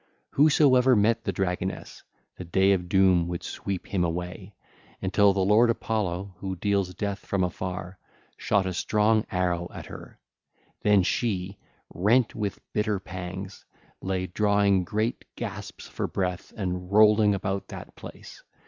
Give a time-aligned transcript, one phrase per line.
[0.31, 2.01] Whosoever met the dragoness,
[2.35, 4.55] the day of doom would sweep him away,
[4.99, 7.99] until the lord Apollo, who deals death from afar,
[8.35, 10.17] shot a strong arrow at her.
[10.81, 11.59] Then she,
[11.93, 13.63] rent with bitter pangs,
[14.01, 18.41] lay drawing great gasps for breath and rolling about that place.